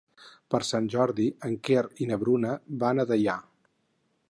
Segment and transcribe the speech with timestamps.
[0.53, 3.39] Per Sant Jordi en Quer i na Bruna van a Deià.